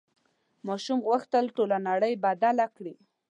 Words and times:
ماشوم 0.67 0.99
غوښتل 1.07 1.45
ټوله 1.55 1.77
نړۍ 1.89 2.13
بدله 2.25 2.65
کړي. 2.75 2.95